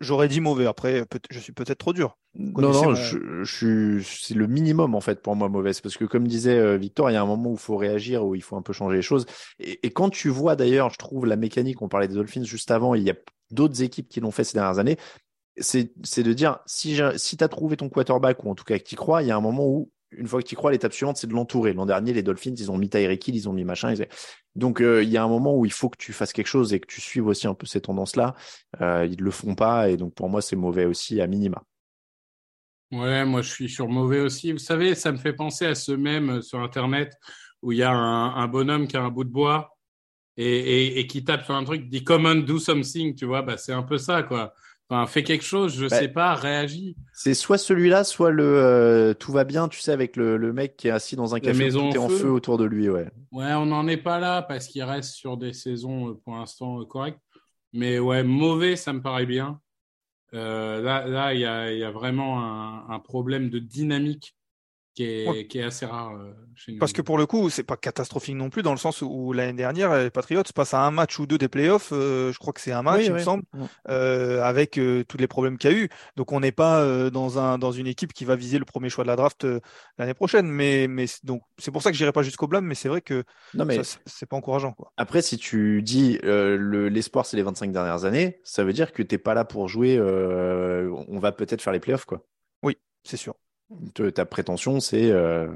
[0.02, 0.68] j'aurais dit mauvais.
[0.68, 2.16] Après, je suis peut-être trop dur.
[2.36, 3.56] Non, non, mon- je, je
[4.02, 7.10] suis, c'est le minimum en fait pour moi mauvaise parce que comme disait euh, Victor,
[7.10, 8.98] il y a un moment où il faut réagir, où il faut un peu changer
[8.98, 9.26] les choses.
[9.60, 12.70] Et, et quand tu vois d'ailleurs, je trouve la mécanique, on parlait des Dolphins juste
[12.72, 13.16] avant, il y a
[13.50, 14.98] d'autres équipes qui l'ont fait ces dernières années.
[15.58, 18.96] C'est, de dire si si t'as trouvé ton quarterback ou en tout cas que tu
[18.96, 21.28] crois, il y a un moment où une fois que tu crois, l'étape suivante c'est
[21.28, 21.74] de l'entourer.
[21.74, 23.94] L'an dernier, les Dolphins, ils ont mis Tyreek Hill, ils ont mis machin.
[24.56, 26.74] Donc euh, il y a un moment où il faut que tu fasses quelque chose
[26.74, 28.36] et que tu suives aussi un peu ces tendances-là.
[28.82, 31.64] Euh, ils le font pas et donc pour moi c'est mauvais aussi à minima.
[32.92, 34.52] Ouais, moi je suis sur mauvais aussi.
[34.52, 37.14] Vous savez, ça me fait penser à ce même euh, sur Internet
[37.62, 39.78] où il y a un, bonhomme qui a un bout de bois
[40.36, 43.74] et, qui tape sur un truc, dit come on, do something, tu vois, bah c'est
[43.74, 44.54] un peu ça, quoi.
[44.92, 46.98] Enfin, fais quelque chose, je Bah, sais pas, réagis.
[47.14, 50.76] C'est soit celui-là, soit le euh, tout va bien, tu sais, avec le, le mec
[50.76, 52.18] qui est assis dans un café maison tout est en en feu.
[52.18, 53.10] feu autour de lui, ouais.
[53.32, 56.82] Ouais, on n'en est pas là parce qu'il reste sur des saisons euh, pour l'instant
[56.82, 57.22] euh, correctes.
[57.72, 59.62] Mais ouais, mauvais, ça me paraît bien.
[60.34, 64.36] Euh, là, là, il y a, il y a vraiment un, un problème de dynamique
[64.94, 65.48] qui est, Ouais.
[65.48, 66.80] qui est assez rare euh, chez nous.
[66.80, 69.54] Parce que pour le coup, c'est pas catastrophique non plus, dans le sens où l'année
[69.54, 71.92] dernière, les Patriots passent à un match ou deux des playoffs.
[71.94, 73.20] euh, je crois que c'est un match, Oui, il oui.
[73.20, 73.44] me semble,
[73.90, 75.90] euh, avec euh, tous les problèmes qu'il y a eu.
[76.18, 78.90] Donc on n'est pas euh, dans un dans une équipe qui va viser le premier
[78.90, 79.60] choix de la draft euh,
[79.98, 80.48] l'année prochaine.
[80.48, 83.02] Mais mais c'est- donc c'est pour ça que j'irai pas jusqu'au blâme, mais c'est vrai
[83.02, 83.24] que
[83.54, 84.92] Non, mais ça, c'est- pas encourageant, quoi.
[84.98, 88.92] après, si tu dis euh, le, l'espoir, c'est les 25 dernières années, ça veut dire
[88.92, 92.26] que t'es pas là pour jouer, euh, on va peut-être faire les playoffs, quoi.
[93.04, 93.34] C'est sûr.
[94.14, 95.12] Ta prétention, c'est.
[95.12, 95.48] euh,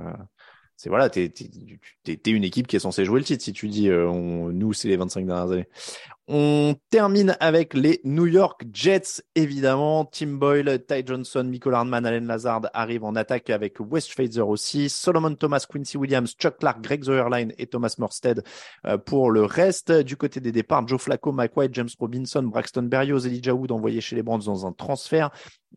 [0.77, 3.89] c'est voilà, t'es, t'es une équipe qui est censée jouer le titre si tu dis
[3.89, 5.67] euh, on, nous, c'est les 25 dernières années.
[6.27, 10.05] On termine avec les New York Jets, évidemment.
[10.05, 14.89] Tim Boyle, Ty Johnson, Michael Hardman, Allen Lazard arrivent en attaque avec West Phaser aussi.
[14.89, 18.43] Solomon Thomas, Quincy Williams, Chuck Clark, Greg Zoerline et Thomas Morstead
[18.87, 19.91] euh, pour le reste.
[19.91, 24.01] Du côté des départs, Joe Flacco, Mike White, James Robinson, Braxton Berrios, Elijah Wood envoyés
[24.01, 25.29] chez les Browns dans un transfert.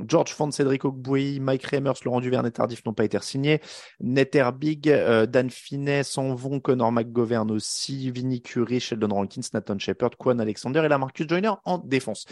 [0.06, 3.60] George Font, Cédric Ogbuei, Mike Remers, Laurent Duvernay tardif n'ont pas été signés.
[4.00, 9.78] Netter Big, euh, Dan Finney s'en vont, Connor McGovern aussi, Vinny Curry, Sheldon Rankins, Nathan
[9.78, 12.26] Shepard, Quan Alexander et la Marcus Joyner en défense.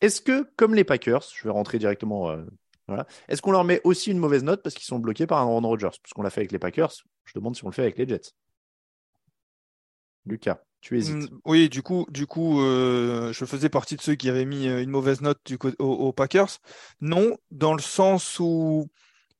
[0.00, 2.44] Est-ce que, comme les Packers, je vais rentrer directement euh.
[3.28, 5.90] Est-ce qu'on leur met aussi une mauvaise note parce qu'ils sont bloqués par Aaron Rodgers?
[6.02, 6.92] Parce qu'on l'a fait avec les Packers.
[7.24, 8.30] Je demande si on le fait avec les Jets.
[10.24, 10.60] Lucas,
[11.12, 14.66] Mm, Oui, du coup, du coup, euh, je faisais partie de ceux qui avaient mis
[14.68, 16.58] euh, une mauvaise note du aux, aux Packers.
[17.00, 18.88] Non, dans le sens où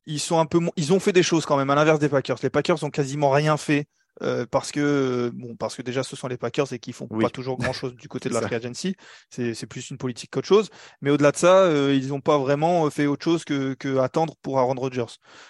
[0.06, 2.38] ils sont un peu, ils ont fait des choses quand même, à l'inverse des Packers.
[2.42, 3.86] Les Packers ont quasiment rien fait.
[4.22, 7.06] Euh, parce que euh, bon parce que déjà ce sont les Packers et qu'ils font
[7.10, 7.24] Oui.
[7.24, 8.96] pas toujours grand chose du côté de la free agency.
[9.30, 10.70] C'est c'est plus une politique qu'autre chose.
[11.00, 14.34] Mais au-delà de ça euh, ils n'ont pas vraiment fait autre chose que, que attendre
[14.42, 15.04] pour Aaron Rodgers.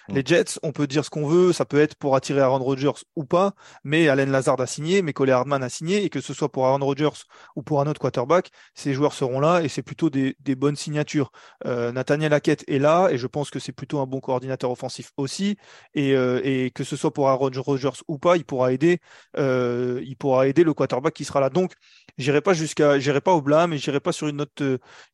[0.09, 0.15] Mm.
[0.15, 2.91] les Jets on peut dire ce qu'on veut ça peut être pour attirer Aaron Rodgers
[3.15, 3.53] ou pas
[3.83, 6.65] mais Allen Lazard a signé mais Cole Hardman a signé et que ce soit pour
[6.65, 7.09] Aaron Rodgers
[7.55, 10.75] ou pour un autre quarterback ces joueurs seront là et c'est plutôt des, des bonnes
[10.75, 11.31] signatures.
[11.65, 15.11] Euh, Nathaniel Hackett est là et je pense que c'est plutôt un bon coordinateur offensif
[15.17, 15.57] aussi
[15.93, 18.99] et, euh, et que ce soit pour Aaron Rodgers ou pas il pourra aider
[19.37, 21.73] euh, il pourra aider le quarterback qui sera là donc
[22.17, 24.61] j'irai pas jusqu'à j'irai pas au blâme et j'irai pas sur une note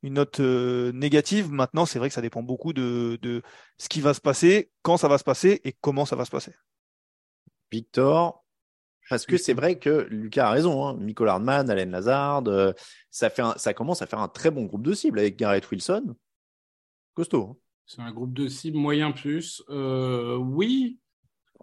[0.02, 3.42] une note euh, négative maintenant c'est vrai que ça dépend beaucoup de, de
[3.78, 6.32] ce qui va se passer quand ça va se passer et comment ça va se
[6.32, 6.54] passer
[7.72, 8.44] Victor,
[9.10, 10.86] parce que c'est vrai que Lucas a raison.
[10.86, 10.98] Hein.
[11.00, 12.72] Michael Hardman, Allen Lazard, euh,
[13.10, 15.70] ça, fait un- ça commence à faire un très bon groupe de cibles avec Garrett
[15.72, 16.16] Wilson.
[17.16, 17.50] Costaud.
[17.52, 17.58] hein.
[17.86, 19.62] C'est un groupe de cibles moyen plus.
[19.70, 21.00] Euh, oui,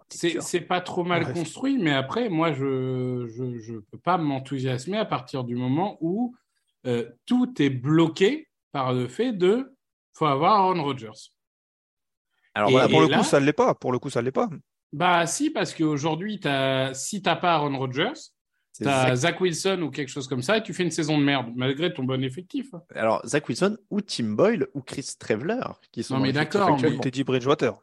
[0.09, 1.33] c'est pas trop mal Ouais.
[1.33, 6.35] construit, mais après, moi, je je, je peux pas m'enthousiasmer à partir du moment où
[6.87, 9.75] euh, tout est bloqué par le fait de
[10.13, 11.31] faut avoir Aaron Rodgers.
[12.53, 14.31] Alors Et- voilà, pour le là- coup ça l'est pas pour le coup ça l'est
[14.31, 14.49] pas
[14.93, 18.11] Bah si, parce qu'aujourd'hui, t'as- si t'as pas Aaron Rodgers,
[18.77, 21.23] t'as Zach- Zach Wilson ou quelque chose comme ça, et tu fais une saison de
[21.23, 22.67] merde, malgré ton bon effectif.
[22.95, 25.61] alors Zach Wilson ou Tim Boyle ou Chris Traveler
[25.93, 26.99] qui sont Non, dans mais d'accord, actuellement.
[26.99, 27.73] Teddy Bridgewater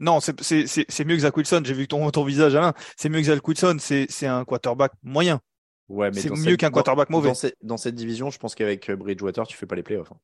[0.00, 1.62] non, c'est mieux que Zach Wilson.
[1.64, 2.74] J'ai vu ton, ton visage, Alain.
[2.96, 3.76] C'est mieux que Zach Wilson.
[3.80, 5.40] C'est un quarterback moyen.
[5.88, 7.28] Ouais, mais C'est mieux qu'un quarterback mauvais.
[7.28, 10.10] Dans, cette- dans cette division, je pense qu'avec Bridgewater, tu fais pas les playoffs.
[10.12, 10.18] hein.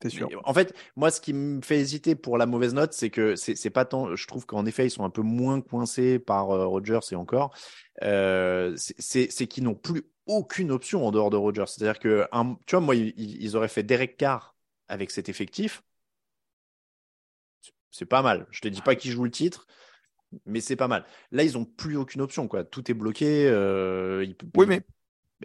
[0.00, 2.94] T'es sûr Mais, En fait, moi, ce qui me fait hésiter pour la mauvaise note,
[2.94, 4.16] c'est que c'est pas tant.
[4.16, 7.54] Je trouve qu'en effet, ils sont un peu moins coincés par euh, Rodgers et encore.
[8.02, 11.64] Euh, c'est- qu'ils n'ont plus aucune option en dehors de Rodgers.
[11.66, 14.56] C'est-à-dire que, un- tu vois, moi, ils, ils auraient fait Derek Carr
[14.88, 15.82] avec cet effectif.
[17.90, 18.46] C'est- pas mal.
[18.50, 19.66] Je te dis pas qui joue le titre,
[20.46, 21.04] mais c'est pas mal.
[21.32, 22.64] Là, ils ont plus aucune option, quoi.
[22.64, 23.46] Tout est bloqué.
[23.48, 24.82] euh, ils- Oui, mais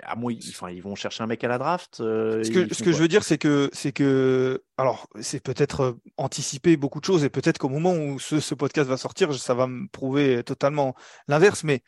[0.03, 2.01] à moins, ils, enfin, ils vont chercher un mec à la draft.
[2.01, 5.39] euh, ce que, font ce que je veux dire, c'est que, c'est que, alors, c'est
[5.41, 8.97] peut-être euh, anticiper beaucoup de choses et peut-être qu'au moment où ce, ce podcast va
[8.97, 10.95] sortir, ça va me prouver totalement
[11.29, 11.81] l'inverse, mais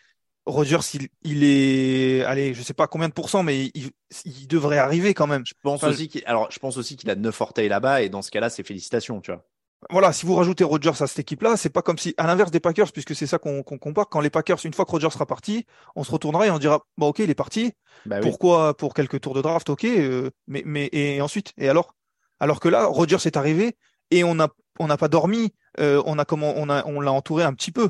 [0.46, 3.92] Rodgers, il, il est, allez, je sais pas combien de pourcents, mais il,
[4.24, 5.44] il devrait arriver quand même.
[5.46, 8.08] Je pense Enfin, aussi qu'il, alors, je pense aussi qu'il a neuf orteils là-bas et
[8.08, 9.46] dans ce cas-là, c'est félicitations, tu vois.
[9.92, 12.60] Voilà, si vous rajoutez Rodgers à cette équipe-là, c'est pas comme si, à l'inverse des
[12.60, 15.66] Packers, puisque c'est ça qu'on compare, quand les Packers, une fois que Rodgers sera parti,
[15.96, 17.74] on se retournera et on dira, bon, ok, il est parti,
[18.06, 18.22] Bah oui.
[18.22, 21.96] pourquoi pour quelques tours de draft, ok, euh, mais, mais et ensuite, et alors?
[22.40, 23.78] Alors que là, Rodgers est arrivé
[24.12, 27.12] et on n'a on n'a pas dormi, euh, on a comment, on a, on l'a
[27.12, 27.90] entouré un petit peu.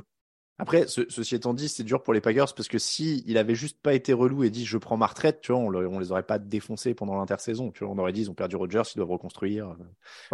[0.59, 3.53] Après, ce- ceci étant dit, c'est dur pour les Packers parce que si il avait
[3.55, 5.99] juste pas été relou et dit je prends ma retraite, tu vois, on, le- on
[5.99, 8.81] les aurait pas défoncés pendant l'intersaison, tu vois, on aurait dit ils ont perdu Rodgers,
[8.93, 9.75] ils doivent reconstruire.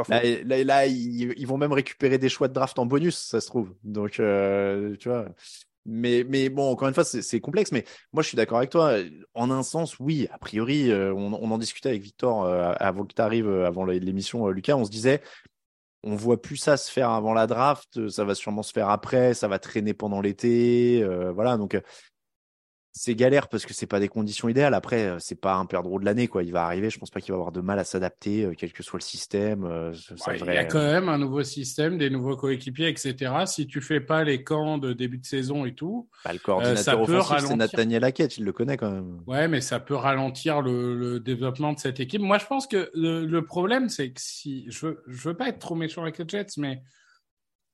[0.08, 3.42] Là, là, là, ils, ils vont même récupérer des choix de draft en bonus, ça
[3.42, 3.74] se trouve.
[3.84, 5.26] Donc, euh, tu vois.
[5.86, 7.74] Mais, mais bon, encore une fois, c'est complexe.
[7.74, 7.84] Mais
[8.14, 8.96] moi, je suis d'accord avec toi.
[9.34, 13.06] En un sens, oui, a priori, euh, on, on en discutait avec Victor euh, avant
[13.06, 14.78] que tu arrives, avant l'émission, euh, Lucas.
[14.78, 15.22] On se disait,
[16.04, 18.10] on voit plus ça se faire avant la draft.
[18.10, 19.34] Ça va sûrement se faire après.
[19.34, 21.02] Ça va traîner pendant l'été.
[21.04, 21.58] euh, voilà.
[21.58, 21.82] Donc, euh,
[22.96, 24.76] c'est galère parce que c'est pas des conditions idéales.
[24.76, 26.44] Après, euh, c'est pas un perdreau de l'année, quoi.
[26.44, 26.92] Il va arriver.
[26.92, 29.04] Je pense pas qu'il va avoir de mal à s'adapter, euh, quel que soit le
[29.04, 29.64] système.
[29.66, 29.92] euh,
[30.28, 33.34] il y a quand même un nouveau système, des nouveaux coéquipiers, etc.
[33.48, 36.44] Si tu fais pas les camps de début de saison et tout, Bah, le ça
[36.44, 37.58] coordinateur peut offensif, c'est ralentir.
[37.58, 39.20] Nathaniel Hackett, il le connaît quand même.
[39.26, 42.22] ouais, mais ça peut ralentir le, le développement de cette équipe.
[42.22, 45.50] Moi, je pense que le, le problème, c'est que si je veux, je veux pas
[45.50, 46.84] être trop méchant avec les Jets, mais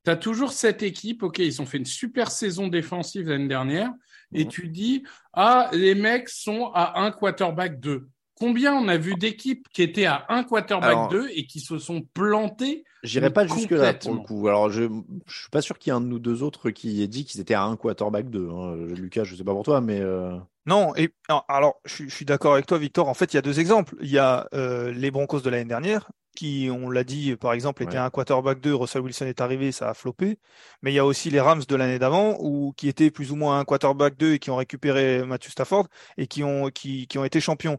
[0.06, 1.24] tu as toujours cette équipe.
[1.24, 3.92] Ok, ils ont fait une super saison défensive l'année dernière,
[4.34, 4.50] et Mhm.
[4.52, 8.08] tu dis ah les mecs sont à un quarterback 2.
[8.36, 11.78] Combien on a vu d'équipes qui étaient à un quarterback Alors- 2 et qui se
[11.78, 14.48] sont plantées J'irai pas jusque-là pour le coup.
[14.50, 14.84] Alors, je,
[15.26, 17.24] je suis pas sûr qu'il y ait un de nous deux autres qui ait dit
[17.26, 18.50] qu'ils étaient à un quarterback 2.
[18.50, 18.76] Hein.
[18.96, 20.00] Lucas, je sais pas pour toi, mais.
[20.02, 23.08] euh, Non, et alors, alors, je, suis- je suis d'accord avec toi, Victor.
[23.08, 23.96] En fait, il y a deux exemples.
[24.02, 27.84] Il y a euh, les Broncos de l'année dernière, qui, on l'a dit, par exemple,
[27.84, 27.98] Ouais.
[27.98, 30.38] un quarterback 2, Russell Wilson est arrivé, ça a floppé.
[30.82, 33.36] Mais il y a aussi les Rams de l'année d'avant, ou qui étaient plus ou
[33.36, 37.18] moins un quarterback 2 et qui ont récupéré Matthew Stafford et qui ont, qui, qui
[37.18, 37.78] ont été champions.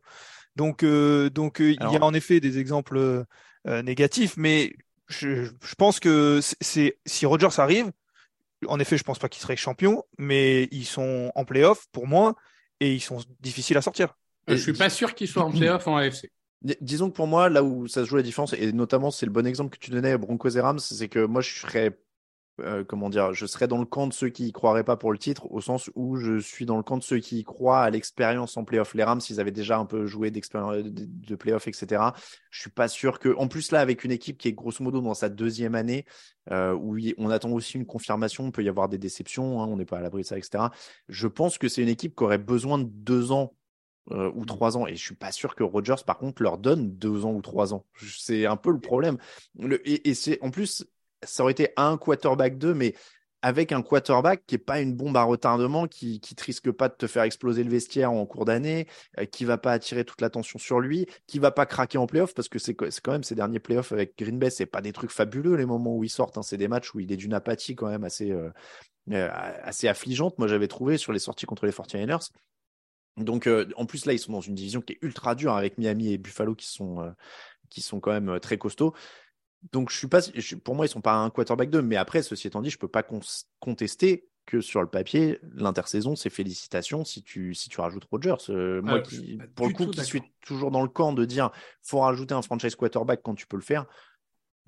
[0.57, 2.99] Donc, euh, donc euh, il y a en effet des exemples
[3.67, 4.75] euh, négatifs, mais
[5.09, 7.91] je, je pense que c'est- si Rodgers arrive,
[8.67, 12.35] en effet, je pense pas qu'ils seraient champions, mais ils sont en playoff pour moi
[12.81, 14.17] et ils sont difficiles à sortir.
[14.49, 16.31] Je suis pas sûr qu'ils soient en playoff en AFC.
[16.63, 19.33] Disons que pour moi, là où ça se joue la différence, et notamment c'est le
[19.33, 21.99] bon exemple que tu donnais Broncos et Rams, c'est que moi je serais,
[22.61, 25.11] euh, comment dire, je serais dans le camp de ceux qui y croiraient pas pour
[25.11, 27.81] le titre, au sens où je suis dans le camp de ceux qui y croient
[27.81, 28.93] à l'expérience en playoff.
[28.93, 32.13] Les Rams, ils avaient déjà un peu joué d'expérience de, de playoff, etc.
[32.51, 35.01] Je suis pas sûr que, en plus là, avec une équipe qui est grosso modo
[35.01, 36.05] dans sa deuxième année,
[36.51, 39.77] euh, où on attend aussi une confirmation, il peut y avoir des déceptions, hein, on
[39.77, 40.65] n'est pas à l'abri de ça, etc.
[41.09, 43.55] Je pense que c'est une équipe qui aurait besoin de deux ans
[44.11, 44.87] euh, ou trois ans.
[44.87, 47.75] Et je suis pas sûr que Rogers, par contre, leur donne deux ans ou trois
[47.75, 47.85] ans.
[48.03, 49.19] C'est un peu le problème.
[49.59, 50.85] Le, et, c'est en plus,
[51.23, 52.95] ça aurait été un quarterback 2, mais
[53.43, 56.95] avec un quarterback qui est pas une bombe à retardement, qui te risque pas de
[56.95, 58.87] te faire exploser le vestiaire en cours d'année,
[59.19, 62.35] euh, qui va pas attirer toute l'attention sur lui, qui va pas craquer en playoff
[62.35, 65.11] parce que c'est quand même ces derniers playoffs avec Green Bay, c'est pas des trucs
[65.11, 66.37] fabuleux les moments où ils sortent.
[66.37, 66.43] Hein.
[66.43, 68.51] C'est des matchs où il est d'une apathie quand même assez euh,
[69.11, 70.39] assez affligeante.
[70.39, 72.31] Moi j'avais trouvé sur les sorties contre les 49ers.
[73.25, 75.79] Donc, euh, en plus, là, ils sont dans une division qui est ultra dure avec
[75.79, 77.11] Miami et Buffalo qui sont, euh,
[77.69, 78.95] qui sont quand même euh, très costauds.
[79.73, 80.21] Donc, je suis pas,
[80.65, 81.83] pour moi, ils sont pas un quarterback 2.
[81.83, 83.05] Mais après, ceci étant dit, je peux pas
[83.61, 88.51] contester que sur le papier, l'intersaison, c'est félicitations si tu, si tu rajoutes Rogers.
[88.83, 89.03] moi,
[89.55, 91.51] pour le coup, qui suis toujours dans le camp de dire
[91.83, 93.87] faut rajouter un franchise quarterback quand tu peux le faire.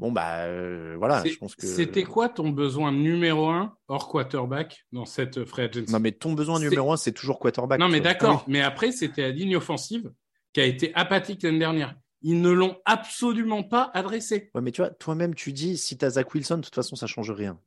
[0.03, 1.65] Bon, bah euh, voilà, je pense que.
[1.65, 5.93] C'était quoi ton besoin numéro un hors quarterback dans cette free agency?
[5.93, 7.79] Non, mais ton besoin numéro un, c'est toujours quarterback.
[7.79, 10.11] Non, mais d'accord, mais après, c'était la ligne offensive
[10.55, 11.95] qui a été apathique l'année dernière.
[12.21, 14.51] Ils ne l'ont absolument pas adressé.
[14.57, 16.97] Ouais, mais tu vois, toi-même, tu dis si tu as Zach Wilson, de toute façon,
[16.97, 17.61] ça change rien.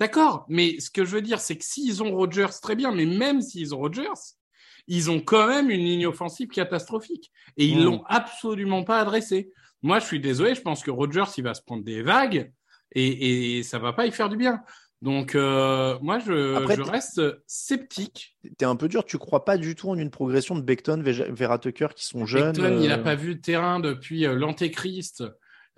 [0.00, 3.06] D'accord, mais ce que je veux dire, c'est que s'ils ont Rodgers, très bien, mais
[3.06, 4.34] même s'ils ont Rodgers,
[4.88, 7.30] ils ont quand même une ligne offensive catastrophique.
[7.56, 7.84] Et ils ne hmm.
[7.84, 9.52] l'ont absolument pas adressé.
[9.82, 12.52] Moi, je suis désolé, je pense que Rogers, il va se prendre des vagues
[12.92, 14.62] et, et ça va pas y faire du bien.
[15.02, 18.36] Donc, euh, moi, je, je reste sceptique.
[18.44, 21.02] Tu es un peu dur, tu crois pas du tout en une progression de Beckton,
[21.02, 22.52] Vera Tucker qui sont jeunes.
[22.52, 25.24] Beckton, il n'a euh, pas vu le terrain depuis euh, l'Antéchrist.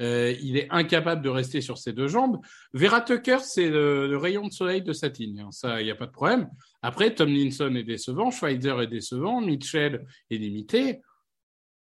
[0.00, 2.38] Euh, il est incapable de rester sur ses deux jambes.
[2.74, 5.40] Vera Tucker, c'est le, rayon de soleil de sa ligne.
[5.40, 5.50] Hein.
[5.52, 6.50] Ça, il n'y a pas de problème.
[6.82, 11.00] Après, Tomlinson est décevant, Schweizer est décevant, Mitchell est limité.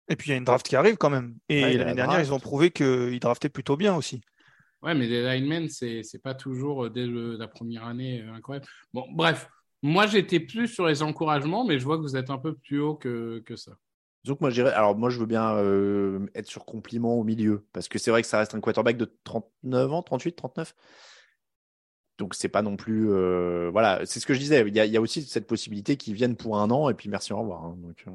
[0.10, 1.36] Et puis il y a une draft qui arrive quand même.
[1.48, 4.22] Et l'année dernière, ils ont prouvé qu'ils draftaient plutôt bien aussi.
[4.82, 8.66] Ouais, mais les linemen, c'est n'est pas toujours euh, dès la première année euh, incroyable.
[8.94, 9.50] Bon, bref,
[9.82, 12.80] moi j'étais plus sur les encouragements, mais je vois que vous êtes un peu plus
[12.80, 13.74] haut que, que ça.
[14.24, 14.72] Donc moi, j'irais.
[14.72, 18.22] Alors moi, je veux bien euh, être sur compliment au milieu, parce que c'est vrai
[18.22, 20.74] que ça reste un quarterback de 39 ans, 38, 39.
[22.18, 23.08] Donc c'est pas non plus.
[23.72, 24.64] Voilà, c'est ce que je disais.
[24.66, 27.40] Il y, a, aussi cette possibilité qu'ils viennent pour un an et puis merci au
[27.40, 27.64] revoir.
[27.64, 27.78] Hein.
[27.82, 28.06] Donc,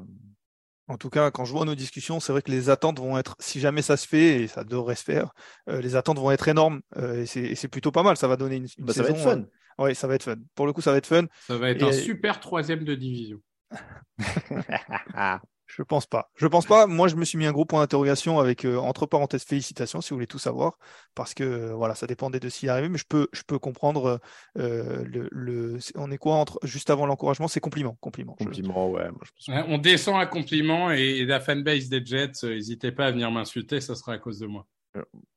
[0.87, 3.35] en tout cas, quand je vois nos discussions, c'est vrai que les attentes vont être,
[3.39, 5.33] si jamais ça se fait, et ça devrait se faire,
[5.67, 6.81] euh, les attentes vont être énormes.
[6.97, 8.17] Euh, et c'est plutôt pas mal.
[8.17, 9.07] Ça va donner une, une bah, saison.
[9.07, 9.39] Ça va être fun.
[9.39, 10.35] Euh, oui, ça va être fun.
[10.53, 11.25] Pour le coup, ça va être fun.
[11.47, 13.39] Ça va être un super troisième de division.
[15.67, 16.31] Je pense pas.
[16.35, 16.85] Je pense pas.
[16.85, 20.11] Moi, je me suis mis un gros point d'interrogation avec euh, entre parenthèses félicitations si
[20.11, 20.77] vous voulez tout savoir,
[21.15, 24.19] parce que euh, voilà, ça dépendait de s'y arriver, mais je peux, je peux comprendre.
[24.57, 28.33] Euh, le, le, on est quoi entre juste avant l'encouragement, c'est compliment, compliment.
[28.33, 29.09] Compliment, ouais,
[29.47, 33.95] On descend à compliment et, la fanbase des Jets, n'hésitez pas à venir m'insulter, ça
[33.95, 34.67] sera à cause de moi.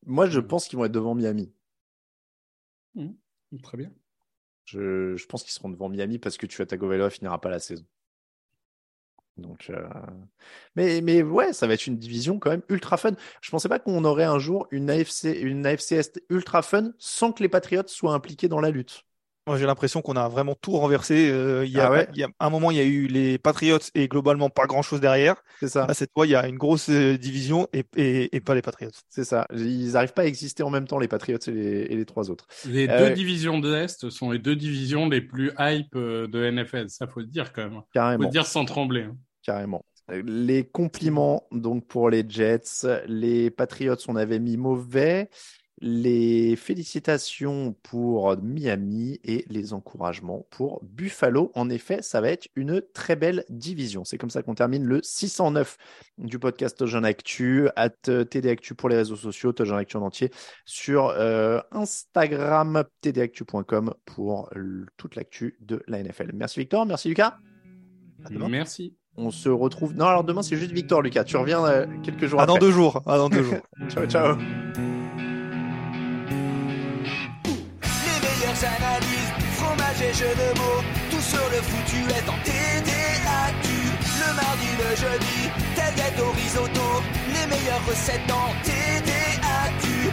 [0.04, 1.52] moi, je pense qu'ils vont être devant Miami.
[2.94, 3.08] Mmh,
[3.62, 3.90] très bien.
[4.66, 7.86] Je, je pense qu'ils seront devant Miami parce que tu Tagovailoa finira pas la saison.
[9.38, 9.86] Donc, euh,
[10.76, 13.12] mais, mais ouais, ça va être une division quand même ultra fun.
[13.40, 17.32] Je pensais pas qu'on aurait un jour une AFC, une AFC Est ultra fun sans
[17.32, 19.04] que les Patriots soient impliqués dans la lutte.
[19.48, 21.30] Moi, j'ai l'impression qu'on a vraiment tout renversé.
[21.30, 23.38] Euh, il, y a, ah il y a un moment, il y a eu les
[23.38, 25.42] Patriots et globalement pas grand chose derrière.
[25.58, 25.86] C'est ça.
[25.94, 28.90] cette fois, il y a une grosse euh, division et, et, et pas les Patriots.
[29.08, 29.46] C'est ça.
[29.54, 32.30] Ils n'arrivent pas à exister en même temps, les Patriots et les, et les trois
[32.30, 32.46] autres.
[32.66, 36.90] Les deux divisions de l'Est sont les deux divisions les plus hype de NFL.
[36.90, 37.80] Ça, faut le dire quand même.
[37.94, 38.24] Carrément.
[38.24, 39.04] Faut le dire sans trembler.
[39.04, 39.16] Hein
[39.48, 39.82] carrément.
[40.24, 45.30] Les compliments donc pour les Jets, les Patriots, on avait mis mauvais.
[45.80, 51.52] Les félicitations pour Miami et les encouragements pour Buffalo.
[51.54, 54.04] En effet, ça va être une très belle division.
[54.04, 55.78] C'est comme ça qu'on termine le 609
[56.18, 60.30] du podcast Tojan Actu, at TD Actu pour les réseaux sociaux, Tojan Actu en entier,
[60.66, 64.50] sur euh, Instagram, tdactu.com pour
[64.96, 66.32] toute l'actu de la NFL.
[66.34, 67.38] Merci Victor, merci Lucas.
[68.30, 68.98] Merci.
[69.20, 69.96] On se retrouve.
[69.96, 71.24] Non, alors demain, c'est juste Victor, Lucas.
[71.24, 72.54] Tu reviens euh, quelques jours ah, après.
[72.54, 73.02] dans deux jours.
[73.04, 73.58] Ah, dans deux jours.
[73.88, 74.36] ciao, ciao.
[74.36, 74.44] Les
[78.22, 80.82] meilleures analyses, fromage et jeux de mots.
[81.10, 83.66] Tout sur le foutu est en TDAQ.
[84.20, 87.02] Le mardi, le jeudi, tel gâteau risotto.
[87.34, 90.12] Les meilleures recettes en TDAQ.